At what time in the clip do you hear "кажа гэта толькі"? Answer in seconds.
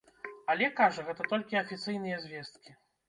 0.79-1.59